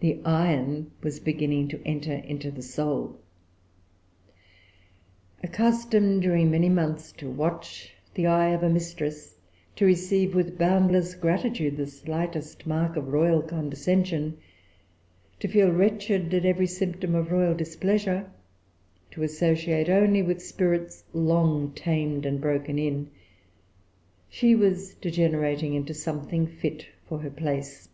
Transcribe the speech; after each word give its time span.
The 0.00 0.18
iron 0.24 0.92
was 1.02 1.20
beginning 1.20 1.68
to 1.68 1.82
enter 1.86 2.14
into 2.14 2.50
the 2.50 2.62
soul. 2.62 3.18
Accustomed 5.44 6.22
during 6.22 6.50
many 6.50 6.70
months 6.70 7.12
to 7.18 7.28
watch 7.30 7.92
the 8.14 8.26
eye 8.26 8.48
of 8.54 8.62
a 8.62 8.70
mistress, 8.70 9.36
to 9.76 9.84
receive 9.84 10.34
with 10.34 10.56
boundless 10.56 11.14
gratitude 11.14 11.76
the 11.76 11.86
slightest 11.86 12.66
mark 12.66 12.96
of 12.96 13.12
royal 13.12 13.42
condescension, 13.42 14.38
to 15.38 15.48
feel 15.48 15.70
wretched 15.70 16.32
at 16.32 16.46
every 16.46 16.66
symptom 16.66 17.14
of 17.14 17.30
royal 17.30 17.54
displeasure 17.54 18.30
to 19.10 19.22
associate 19.22 19.90
only 19.90 20.22
with 20.22 20.40
spirits 20.40 21.04
long 21.12 21.72
tamed 21.74 22.24
and 22.24 22.40
broken 22.40 22.78
in, 22.78 23.10
she 24.30 24.54
was 24.54 24.94
degenerating 24.94 25.74
into 25.74 25.92
something 25.92 26.46
fit 26.46 26.86
for 27.06 27.18
her 27.18 27.28
place. 27.30 27.90